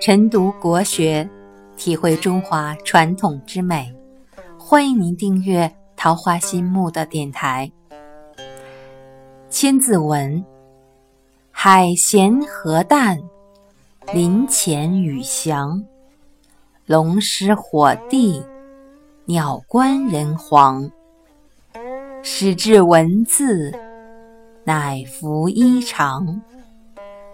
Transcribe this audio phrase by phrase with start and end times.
[0.00, 1.28] 晨读国学，
[1.76, 3.94] 体会中华传统之美。
[4.58, 7.70] 欢迎您订阅桃花心木的电台。
[9.50, 10.42] 千字文：
[11.50, 13.20] 海咸河淡，
[14.14, 15.84] 林潜雨翔，
[16.86, 18.42] 龙师火帝，
[19.26, 20.90] 鸟官人皇。
[22.22, 23.70] 始制文字，
[24.64, 26.40] 乃服衣裳，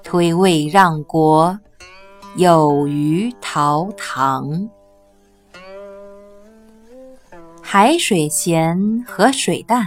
[0.03, 1.57] 推位让国。
[2.37, 4.69] 有鱼陶唐，
[7.63, 9.83] 海水咸，河水淡，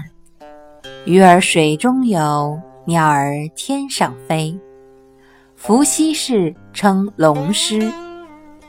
[1.05, 4.59] 鱼儿水中游，鸟儿天上飞。
[5.55, 7.91] 伏羲氏称龙师，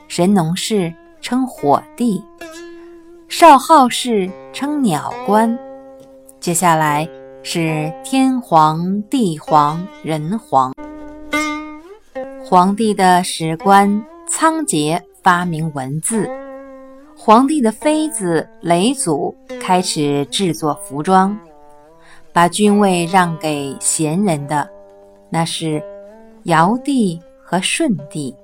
[0.07, 2.23] 神农氏称火帝，
[3.29, 5.57] 少昊氏称鸟官。
[6.39, 7.09] 接下来
[7.41, 10.71] 是天皇、地皇、人皇。
[12.51, 16.29] 皇帝的史官仓颉发明文字，
[17.15, 21.39] 皇帝的妃子雷祖开始制作服装，
[22.33, 24.69] 把君位让给贤人的，
[25.29, 25.81] 那是
[26.43, 28.35] 尧帝和舜帝。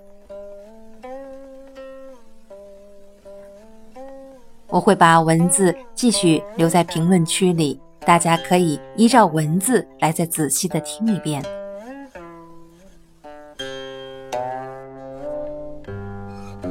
[4.69, 11.43] 我会把文字继续留在评论区里，大家可以依照文字来再仔细的听一遍。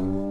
[0.03, 0.26] Bye.